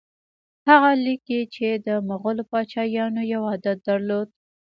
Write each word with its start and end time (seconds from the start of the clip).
هغه 0.69 0.91
لیکي 1.05 1.39
چې 1.55 1.67
د 1.85 1.87
مغولو 2.09 2.43
پاچایانو 2.51 3.21
یو 3.33 3.41
عادت 3.49 3.77
درلود. 3.87 4.27